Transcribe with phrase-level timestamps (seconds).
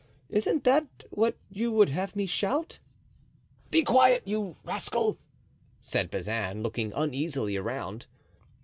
[0.29, 2.79] Isn't that what you would have me shout?"
[3.69, 5.19] "Be quiet, you rascal!"
[5.79, 8.07] said Bazin, looking uneasily around.